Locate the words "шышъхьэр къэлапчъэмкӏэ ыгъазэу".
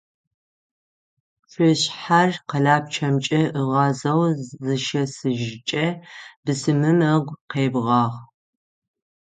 1.51-4.23